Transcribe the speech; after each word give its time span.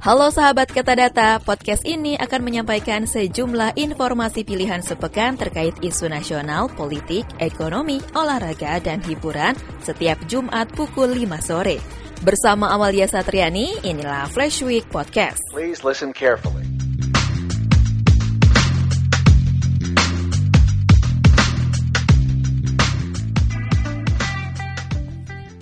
Halo 0.00 0.32
sahabat 0.32 0.72
Kata 0.72 0.96
Data, 0.96 1.36
podcast 1.44 1.84
ini 1.84 2.16
akan 2.16 2.40
menyampaikan 2.40 3.04
sejumlah 3.04 3.76
informasi 3.76 4.48
pilihan 4.48 4.80
sepekan 4.80 5.36
terkait 5.36 5.76
isu 5.84 6.08
nasional, 6.08 6.72
politik, 6.72 7.28
ekonomi, 7.36 8.00
olahraga, 8.16 8.80
dan 8.80 9.04
hiburan 9.04 9.52
setiap 9.84 10.16
Jumat 10.24 10.72
pukul 10.72 11.12
5 11.12 11.44
sore. 11.44 11.84
Bersama 12.24 12.72
Amalia 12.72 13.04
Satriani, 13.12 13.76
inilah 13.84 14.24
Flash 14.32 14.64
Week 14.64 14.88
Podcast. 14.88 15.44
Please 15.52 15.84
listen 15.84 16.16
carefully. 16.16 16.59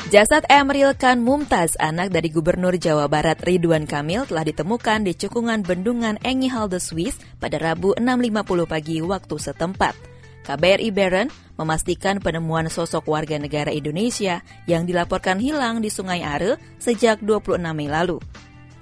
Jasad 0.09 0.49
Emeril 0.49 0.97
Khan 0.97 1.21
Mumtaz, 1.21 1.77
anak 1.77 2.09
dari 2.09 2.33
Gubernur 2.33 2.73
Jawa 2.81 3.13
Barat 3.13 3.45
Ridwan 3.45 3.85
Kamil 3.85 4.25
telah 4.25 4.41
ditemukan 4.41 5.05
di 5.05 5.13
cekungan 5.13 5.61
bendungan 5.61 6.17
Engihalde 6.25 6.81
Swiss 6.81 7.21
pada 7.37 7.61
Rabu 7.61 7.93
6.50 7.93 8.65
pagi 8.65 9.05
waktu 9.05 9.37
setempat. 9.37 9.93
KBRI 10.49 10.89
Bern 10.97 11.29
memastikan 11.61 12.25
penemuan 12.25 12.73
sosok 12.73 13.05
warga 13.05 13.37
negara 13.37 13.69
Indonesia 13.69 14.41
yang 14.65 14.89
dilaporkan 14.89 15.37
hilang 15.37 15.85
di 15.85 15.93
Sungai 15.93 16.25
Are 16.25 16.57
sejak 16.81 17.21
26 17.21 17.61
Mei 17.77 17.93
lalu. 17.93 18.17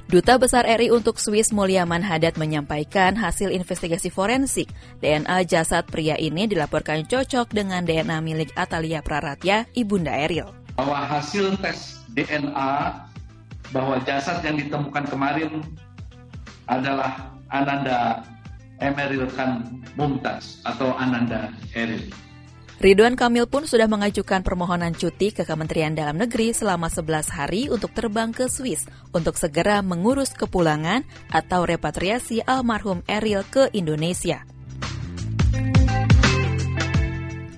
Duta 0.06 0.38
Besar 0.38 0.62
RI 0.62 0.94
untuk 0.94 1.18
Swiss 1.18 1.50
Mulyaman 1.50 2.06
Haddad 2.06 2.38
menyampaikan 2.38 3.18
hasil 3.18 3.50
investigasi 3.50 4.14
forensik 4.14 4.70
DNA 5.02 5.42
jasad 5.50 5.90
pria 5.90 6.14
ini 6.14 6.46
dilaporkan 6.46 7.02
cocok 7.02 7.50
dengan 7.50 7.82
DNA 7.82 8.14
milik 8.22 8.54
Atalia 8.54 9.02
Praratya, 9.02 9.66
ibunda 9.74 10.14
Eril 10.14 10.65
bahwa 10.76 11.08
hasil 11.08 11.56
tes 11.64 12.04
DNA 12.12 12.72
bahwa 13.74 13.96
jasad 14.04 14.44
yang 14.44 14.60
ditemukan 14.60 15.04
kemarin 15.08 15.64
adalah 16.68 17.32
Ananda 17.50 18.22
Emeril 18.78 19.26
Khan 19.32 19.82
Mumtaz 19.96 20.60
atau 20.62 20.92
Ananda 20.94 21.50
Eril. 21.72 22.12
Ridwan 22.76 23.16
Kamil 23.16 23.48
pun 23.48 23.64
sudah 23.64 23.88
mengajukan 23.88 24.44
permohonan 24.44 24.92
cuti 24.92 25.32
ke 25.32 25.48
Kementerian 25.48 25.96
Dalam 25.96 26.20
Negeri 26.20 26.52
selama 26.52 26.92
11 26.92 27.32
hari 27.32 27.72
untuk 27.72 27.96
terbang 27.96 28.36
ke 28.36 28.52
Swiss 28.52 28.84
untuk 29.16 29.40
segera 29.40 29.80
mengurus 29.80 30.36
kepulangan 30.36 31.00
atau 31.32 31.64
repatriasi 31.64 32.44
almarhum 32.44 33.00
Eril 33.08 33.48
ke 33.48 33.72
Indonesia. 33.72 34.44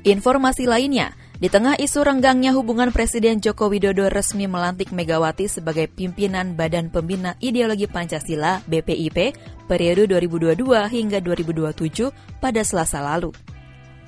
Informasi 0.06 0.70
lainnya, 0.70 1.19
di 1.39 1.47
tengah 1.47 1.78
isu 1.78 2.03
renggangnya 2.03 2.50
hubungan 2.50 2.91
Presiden 2.91 3.39
Joko 3.39 3.70
Widodo 3.70 4.11
resmi 4.11 4.50
melantik 4.50 4.91
Megawati 4.91 5.47
sebagai 5.47 5.86
pimpinan 5.86 6.58
Badan 6.58 6.91
Pembina 6.91 7.39
Ideologi 7.39 7.86
Pancasila 7.86 8.58
BPIP 8.67 9.39
periode 9.70 10.11
2022 10.11 10.59
hingga 10.91 11.19
2027 11.22 12.11
pada 12.42 12.62
Selasa 12.66 12.98
lalu. 12.98 13.31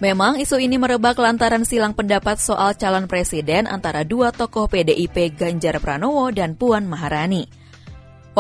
Memang 0.02 0.42
isu 0.42 0.58
ini 0.58 0.74
merebak 0.74 1.14
lantaran 1.22 1.62
silang 1.62 1.94
pendapat 1.94 2.42
soal 2.42 2.74
calon 2.74 3.06
presiden 3.06 3.70
antara 3.70 4.02
dua 4.02 4.34
tokoh 4.34 4.66
PDIP 4.66 5.38
Ganjar 5.38 5.78
Pranowo 5.78 6.34
dan 6.34 6.58
Puan 6.58 6.88
Maharani. 6.90 7.59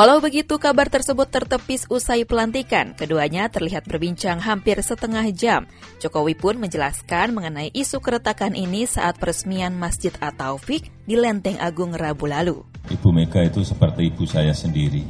Walau 0.00 0.16
begitu, 0.16 0.56
kabar 0.56 0.88
tersebut 0.88 1.28
tertepis 1.28 1.84
usai 1.92 2.24
pelantikan. 2.24 2.96
Keduanya 2.96 3.52
terlihat 3.52 3.84
berbincang 3.84 4.40
hampir 4.40 4.80
setengah 4.80 5.28
jam. 5.28 5.68
Jokowi 6.00 6.40
pun 6.40 6.56
menjelaskan 6.56 7.36
mengenai 7.36 7.68
isu 7.68 8.00
keretakan 8.00 8.56
ini 8.56 8.88
saat 8.88 9.20
peresmian 9.20 9.76
Masjid 9.76 10.08
At-Taufik 10.16 10.88
di 11.04 11.20
Lenteng 11.20 11.60
Agung 11.60 11.92
Rabu 11.92 12.32
lalu. 12.32 12.64
Ibu 12.88 13.12
Mega 13.12 13.44
itu 13.44 13.60
seperti 13.60 14.08
ibu 14.08 14.24
saya 14.24 14.56
sendiri, 14.56 15.04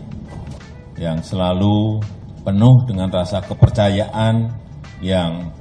yang 0.99 1.23
selalu 1.23 2.03
penuh 2.43 2.83
dengan 2.91 3.15
rasa 3.15 3.47
kepercayaan 3.47 4.51
yang 5.07 5.55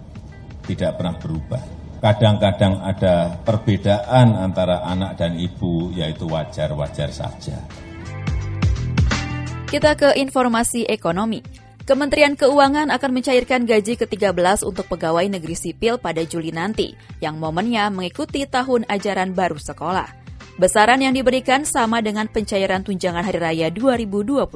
tidak 0.65 0.97
pernah 0.97 1.21
berubah. 1.21 1.61
Kadang-kadang 2.01 2.81
ada 2.81 3.37
perbedaan 3.45 4.33
antara 4.41 4.81
anak 4.89 5.21
dan 5.21 5.37
ibu, 5.37 5.93
yaitu 5.93 6.25
wajar-wajar 6.25 7.13
saja. 7.13 7.61
Kita 9.69 9.93
ke 9.93 10.17
informasi 10.17 10.89
ekonomi. 10.89 11.45
Kementerian 11.85 12.33
Keuangan 12.33 12.89
akan 12.89 13.11
mencairkan 13.13 13.69
gaji 13.69 14.01
ke-13 14.01 14.65
untuk 14.65 14.89
pegawai 14.89 15.29
negeri 15.29 15.53
sipil 15.53 16.01
pada 16.01 16.25
Juli 16.25 16.49
nanti, 16.49 16.97
yang 17.21 17.37
momennya 17.37 17.93
mengikuti 17.93 18.49
tahun 18.49 18.89
ajaran 18.89 19.37
baru 19.37 19.61
sekolah. 19.61 20.09
Besaran 20.57 21.05
yang 21.05 21.13
diberikan 21.13 21.69
sama 21.69 22.01
dengan 22.01 22.25
pencairan 22.25 22.81
tunjangan 22.81 23.21
hari 23.21 23.37
raya 23.37 23.69
2022, 23.69 24.49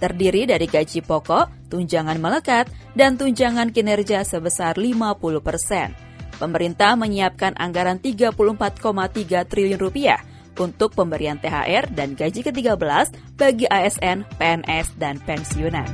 terdiri 0.00 0.48
dari 0.48 0.64
gaji 0.64 1.04
pokok, 1.04 1.68
tunjangan 1.68 2.16
melekat, 2.16 2.72
dan 2.96 3.20
tunjangan 3.20 3.68
kinerja 3.68 4.24
sebesar 4.24 4.80
50 4.80 5.44
persen. 5.44 5.92
Pemerintah 6.40 6.96
menyiapkan 6.96 7.52
anggaran 7.60 8.00
34,3 8.00 8.32
triliun 9.44 9.76
rupiah 9.76 10.31
untuk 10.58 10.92
pemberian 10.92 11.40
THR 11.40 11.88
dan 11.92 12.18
gaji 12.18 12.40
ke-13 12.44 13.36
bagi 13.38 13.66
ASN, 13.68 14.24
PNS, 14.36 14.96
dan 15.00 15.16
pensiunan. 15.22 15.88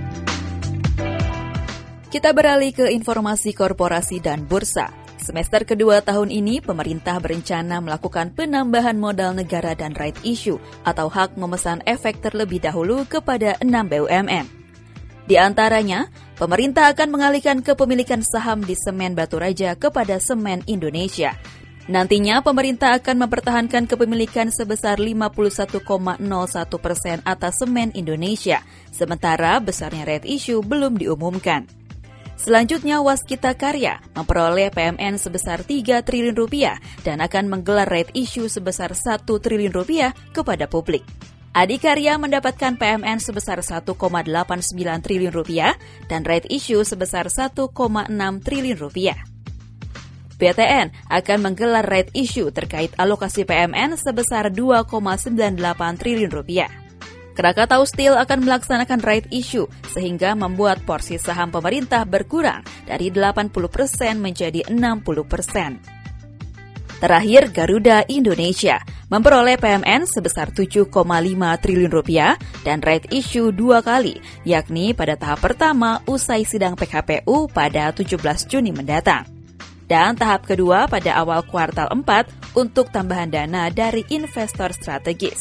Kita 2.08 2.32
beralih 2.32 2.72
ke 2.72 2.88
informasi 2.88 3.52
korporasi 3.52 4.24
dan 4.24 4.48
bursa. 4.48 4.88
Semester 5.20 5.68
kedua 5.68 6.00
tahun 6.00 6.32
ini, 6.32 6.64
pemerintah 6.64 7.20
berencana 7.20 7.84
melakukan 7.84 8.32
penambahan 8.32 8.96
modal 8.96 9.36
negara 9.36 9.76
dan 9.76 9.92
right 9.92 10.16
issue 10.24 10.56
atau 10.88 11.12
hak 11.12 11.36
memesan 11.36 11.84
efek 11.84 12.24
terlebih 12.24 12.64
dahulu 12.64 13.04
kepada 13.04 13.60
6 13.60 13.68
BUMN. 13.68 14.46
Di 15.28 15.36
antaranya, 15.36 16.08
pemerintah 16.40 16.88
akan 16.96 17.12
mengalihkan 17.12 17.60
kepemilikan 17.60 18.24
saham 18.24 18.64
di 18.64 18.72
Semen 18.72 19.12
Batu 19.12 19.36
Raja 19.36 19.76
kepada 19.76 20.16
Semen 20.16 20.64
Indonesia 20.64 21.36
Nantinya 21.88 22.44
pemerintah 22.44 23.00
akan 23.00 23.24
mempertahankan 23.24 23.88
kepemilikan 23.88 24.52
sebesar 24.52 25.00
51,01 25.00 25.80
persen 26.76 27.24
atas 27.24 27.64
semen 27.64 27.88
Indonesia, 27.96 28.60
sementara 28.92 29.56
besarnya 29.56 30.04
red 30.04 30.28
issue 30.28 30.60
belum 30.60 31.00
diumumkan. 31.00 31.64
Selanjutnya 32.36 33.00
Waskita 33.00 33.56
Karya 33.56 34.04
memperoleh 34.14 34.68
PMN 34.70 35.16
sebesar 35.16 35.64
3 35.64 36.04
triliun 36.06 36.36
rupiah 36.36 36.76
dan 37.02 37.24
akan 37.24 37.50
menggelar 37.50 37.88
red 37.88 38.12
issue 38.12 38.46
sebesar 38.46 38.92
1 38.92 39.24
triliun 39.24 39.72
rupiah 39.72 40.12
kepada 40.36 40.68
publik. 40.68 41.02
Adikarya 41.56 42.14
mendapatkan 42.20 42.78
PMN 42.78 43.18
sebesar 43.18 43.58
1,89 43.64 43.90
triliun 45.02 45.34
rupiah 45.34 45.74
dan 46.06 46.22
red 46.22 46.46
issue 46.52 46.84
sebesar 46.86 47.26
1,6 47.26 47.66
triliun 48.44 48.78
rupiah. 48.78 49.18
BTN 50.38 51.10
akan 51.10 51.38
menggelar 51.42 51.84
right 51.84 52.08
issue 52.14 52.48
terkait 52.54 52.94
alokasi 52.94 53.42
PMN 53.42 53.98
sebesar 53.98 54.54
2,98 54.54 55.58
triliun 55.98 56.30
rupiah. 56.30 56.70
Krakatau 57.38 57.86
Steel 57.86 58.18
akan 58.18 58.42
melaksanakan 58.46 58.98
right 59.06 59.26
issue 59.30 59.70
sehingga 59.94 60.34
membuat 60.34 60.82
porsi 60.82 61.22
saham 61.22 61.54
pemerintah 61.54 62.02
berkurang 62.02 62.66
dari 62.82 63.14
80% 63.14 64.18
menjadi 64.18 64.66
60%. 64.66 66.98
Terakhir, 66.98 67.54
Garuda 67.54 68.02
Indonesia 68.10 68.82
memperoleh 69.06 69.54
PMN 69.54 70.10
sebesar 70.10 70.50
7,5 70.50 70.90
triliun 71.62 71.92
rupiah 71.94 72.34
dan 72.66 72.82
right 72.82 73.06
issue 73.14 73.54
dua 73.54 73.86
kali, 73.86 74.18
yakni 74.42 74.90
pada 74.90 75.14
tahap 75.14 75.38
pertama 75.38 76.02
usai 76.10 76.42
sidang 76.42 76.74
PKPU 76.74 77.46
pada 77.54 77.94
17 77.94 78.18
Juni 78.50 78.74
mendatang 78.74 79.37
dan 79.88 80.14
tahap 80.14 80.44
kedua 80.44 80.84
pada 80.86 81.16
awal 81.16 81.40
kuartal 81.48 81.88
4 81.90 82.54
untuk 82.54 82.92
tambahan 82.92 83.32
dana 83.32 83.72
dari 83.72 84.04
investor 84.12 84.70
strategis. 84.76 85.40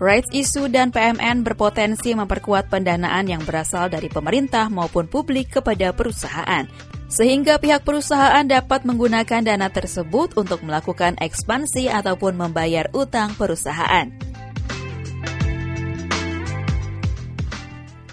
Rights 0.00 0.32
issue 0.32 0.68
dan 0.68 0.88
PMN 0.92 1.44
berpotensi 1.44 2.16
memperkuat 2.16 2.72
pendanaan 2.72 3.28
yang 3.28 3.44
berasal 3.44 3.92
dari 3.92 4.08
pemerintah 4.08 4.72
maupun 4.72 5.04
publik 5.04 5.60
kepada 5.60 5.92
perusahaan, 5.92 6.64
sehingga 7.12 7.60
pihak 7.60 7.84
perusahaan 7.84 8.44
dapat 8.48 8.88
menggunakan 8.88 9.44
dana 9.44 9.68
tersebut 9.68 10.40
untuk 10.40 10.64
melakukan 10.64 11.20
ekspansi 11.20 11.92
ataupun 11.92 12.32
membayar 12.32 12.88
utang 12.96 13.36
perusahaan. 13.36 14.08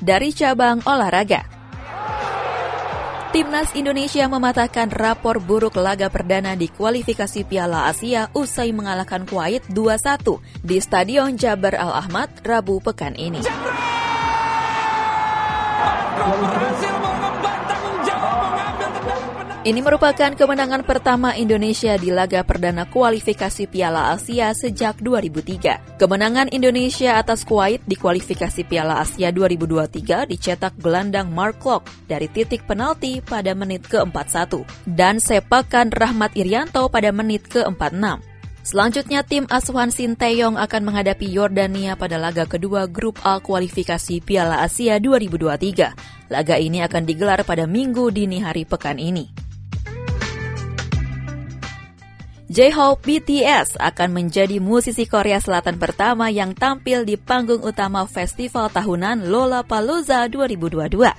Dari 0.04 0.32
cabang 0.36 0.84
olahraga, 0.84 1.57
Timnas 3.38 3.70
Indonesia 3.78 4.26
mematahkan 4.26 4.90
rapor 4.90 5.38
buruk 5.38 5.78
laga 5.78 6.10
perdana 6.10 6.58
di 6.58 6.74
kualifikasi 6.74 7.46
Piala 7.46 7.86
Asia 7.86 8.34
usai 8.34 8.74
mengalahkan 8.74 9.30
Kuwait 9.30 9.62
2-1 9.70 10.42
di 10.66 10.82
Stadion 10.82 11.38
Jabar 11.38 11.78
Al-Ahmad 11.78 12.34
Rabu 12.42 12.82
pekan 12.82 13.14
ini. 13.14 13.46
Ini 19.68 19.84
merupakan 19.84 20.32
kemenangan 20.32 20.88
pertama 20.88 21.36
Indonesia 21.36 22.00
di 22.00 22.08
laga 22.08 22.40
perdana 22.48 22.88
kualifikasi 22.88 23.68
Piala 23.68 24.16
Asia 24.16 24.56
sejak 24.56 25.04
2003. 25.04 26.00
Kemenangan 26.00 26.48
Indonesia 26.56 27.20
atas 27.20 27.44
Kuwait 27.44 27.84
di 27.84 28.00
kualifikasi 28.00 28.64
Piala 28.64 29.04
Asia 29.04 29.28
2023 29.28 30.32
dicetak 30.32 30.72
gelandang 30.80 31.36
Mark 31.36 31.60
Klok 31.60 31.84
dari 32.08 32.32
titik 32.32 32.64
penalti 32.64 33.20
pada 33.20 33.52
menit 33.52 33.84
ke-41 33.92 34.64
dan 34.88 35.20
sepakan 35.20 35.92
Rahmat 35.92 36.40
Irianto 36.40 36.88
pada 36.88 37.12
menit 37.12 37.52
ke-46. 37.52 38.24
Selanjutnya 38.64 39.28
tim 39.28 39.52
asuhan 39.52 39.92
Sinteyong 39.92 40.56
akan 40.56 40.82
menghadapi 40.88 41.28
Yordania 41.28 42.00
pada 42.00 42.16
laga 42.16 42.48
kedua 42.48 42.88
grup 42.88 43.20
A 43.28 43.44
kualifikasi 43.44 44.24
Piala 44.24 44.64
Asia 44.64 44.96
2023. 44.96 46.32
Laga 46.32 46.56
ini 46.56 46.80
akan 46.88 47.04
digelar 47.04 47.44
pada 47.44 47.68
minggu 47.68 48.16
dini 48.16 48.40
hari 48.40 48.64
pekan 48.64 48.96
ini. 48.96 49.47
J-Hope 52.48 53.04
BTS 53.04 53.76
akan 53.76 54.16
menjadi 54.16 54.64
musisi 54.64 55.04
Korea 55.04 55.36
Selatan 55.36 55.76
pertama 55.76 56.32
yang 56.32 56.56
tampil 56.56 57.04
di 57.04 57.20
panggung 57.20 57.60
utama 57.60 58.08
festival 58.08 58.72
tahunan 58.72 59.28
Lollapalooza 59.28 60.32
2022. 60.32 61.12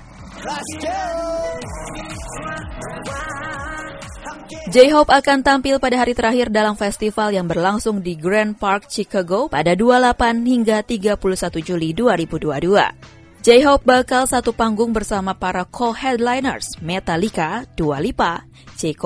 J-Hope 4.72 5.12
akan 5.12 5.44
tampil 5.44 5.76
pada 5.76 6.00
hari 6.00 6.16
terakhir 6.16 6.48
dalam 6.48 6.80
festival 6.80 7.36
yang 7.36 7.44
berlangsung 7.44 8.00
di 8.00 8.16
Grand 8.16 8.56
Park, 8.56 8.88
Chicago 8.88 9.52
pada 9.52 9.76
28 9.76 10.48
hingga 10.48 10.80
31 10.80 11.20
Juli 11.60 11.92
2022. 11.92 13.44
J-Hope 13.44 13.84
bakal 13.84 14.24
satu 14.24 14.56
panggung 14.56 14.96
bersama 14.96 15.36
para 15.36 15.68
co-headliners 15.68 16.80
Metallica, 16.80 17.68
Dua 17.76 18.00
Lipa, 18.00 18.48
J. 18.80 18.96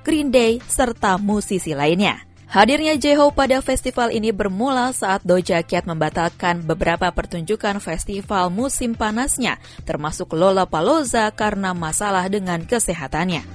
Green 0.00 0.32
Day, 0.32 0.64
serta 0.64 1.20
musisi 1.20 1.76
lainnya. 1.76 2.24
Hadirnya 2.50 2.98
J-Hope 2.98 3.46
pada 3.46 3.62
festival 3.62 4.10
ini 4.10 4.34
bermula 4.34 4.90
saat 4.90 5.22
Doja 5.22 5.62
Cat 5.62 5.86
membatalkan 5.86 6.66
beberapa 6.66 7.06
pertunjukan 7.14 7.78
festival 7.78 8.50
musim 8.50 8.98
panasnya, 8.98 9.62
termasuk 9.86 10.34
Lollapalooza 10.34 11.30
karena 11.30 11.70
masalah 11.76 12.26
dengan 12.26 12.66
kesehatannya. 12.66 13.46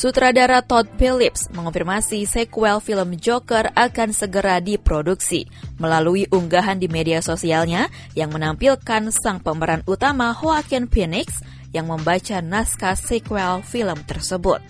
Sutradara 0.00 0.64
Todd 0.64 0.88
Phillips 0.96 1.52
mengonfirmasi 1.52 2.24
sequel 2.24 2.80
film 2.80 3.20
Joker 3.20 3.68
akan 3.76 4.16
segera 4.16 4.56
diproduksi 4.56 5.44
melalui 5.76 6.24
unggahan 6.32 6.80
di 6.80 6.88
media 6.88 7.20
sosialnya 7.20 7.92
yang 8.16 8.32
menampilkan 8.32 9.12
sang 9.12 9.44
pemeran 9.44 9.84
utama 9.84 10.32
Joaquin 10.32 10.88
Phoenix 10.88 11.44
yang 11.70 11.90
membaca 11.90 12.42
naskah 12.42 12.98
sequel 12.98 13.62
film 13.62 13.98
tersebut. 14.06 14.62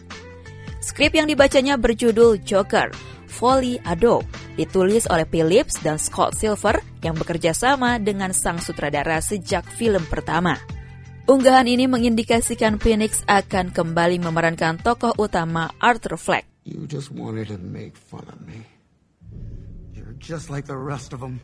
Skrip 0.80 1.12
yang 1.12 1.28
dibacanya 1.28 1.76
berjudul 1.76 2.40
Joker, 2.40 2.92
Folly 3.28 3.76
Ado, 3.84 4.24
ditulis 4.56 5.04
oleh 5.12 5.28
Phillips 5.28 5.80
dan 5.84 6.00
Scott 6.00 6.36
Silver 6.36 6.80
yang 7.04 7.16
bekerja 7.16 7.52
sama 7.52 8.00
dengan 8.00 8.32
sang 8.32 8.60
sutradara 8.60 9.20
sejak 9.20 9.64
film 9.68 10.04
pertama. 10.08 10.56
Unggahan 11.30 11.68
ini 11.68 11.86
mengindikasikan 11.86 12.82
Phoenix 12.82 13.22
akan 13.28 13.70
kembali 13.70 14.18
memerankan 14.18 14.82
tokoh 14.82 15.14
utama 15.14 15.70
Arthur 15.78 16.18
Fleck. 16.18 16.48
You 16.66 16.90
just 16.90 17.14
wanted 17.14 17.48
to 17.54 17.60
make 17.60 17.94
fun 17.94 18.26
of 18.26 18.42
me. 18.42 18.66
You're 19.94 20.18
just 20.18 20.50
like 20.50 20.66
the 20.66 20.80
rest 20.80 21.14
of 21.14 21.22
them. 21.22 21.38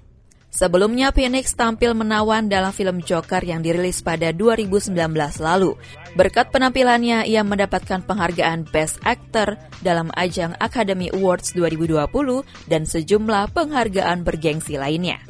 Sebelumnya, 0.56 1.12
Phoenix 1.12 1.52
tampil 1.52 1.92
menawan 1.92 2.48
dalam 2.48 2.72
film 2.72 3.04
Joker 3.04 3.44
yang 3.44 3.60
dirilis 3.60 4.00
pada 4.00 4.32
2019 4.32 4.96
lalu. 5.36 5.76
Berkat 6.16 6.48
penampilannya, 6.48 7.28
ia 7.28 7.44
mendapatkan 7.44 8.00
penghargaan 8.00 8.64
Best 8.72 8.96
Actor 9.04 9.60
dalam 9.84 10.08
ajang 10.16 10.56
Academy 10.56 11.12
Awards 11.12 11.52
2020 11.52 12.08
dan 12.72 12.88
sejumlah 12.88 13.52
penghargaan 13.52 14.24
bergengsi 14.24 14.80
lainnya. 14.80 15.20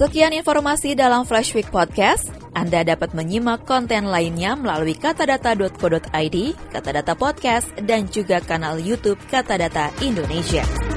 Sekian 0.00 0.32
informasi 0.32 0.96
dalam 0.96 1.28
Flash 1.28 1.52
Week 1.52 1.68
Podcast. 1.68 2.39
Anda 2.52 2.82
dapat 2.82 3.14
menyimak 3.14 3.62
konten 3.64 4.10
lainnya 4.10 4.58
melalui 4.58 4.98
katadata.co.id, 4.98 6.36
Katadata 6.74 7.14
Podcast, 7.14 7.70
dan 7.86 8.10
juga 8.10 8.42
kanal 8.42 8.82
YouTube 8.82 9.22
Katadata 9.30 9.94
Indonesia. 10.02 10.89